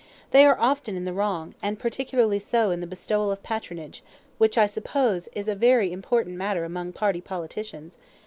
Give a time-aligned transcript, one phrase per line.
[0.31, 4.01] "They are often in the wrong, and particularly so in the bestowal of patronage,
[4.39, 7.99] which, I suppose, is a very important matter among party politicians.